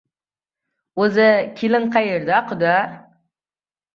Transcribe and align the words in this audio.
O‘zi, 1.03 1.27
kelin 1.59 1.85
qayerda, 1.97 2.39
quda? 2.53 2.75